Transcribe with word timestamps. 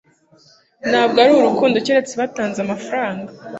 Ntabwo 0.89 1.17
ari 1.23 1.31
urukundo 1.35 1.75
keretse 1.85 2.13
batanze; 2.21 2.57
amafaranga 2.61 3.29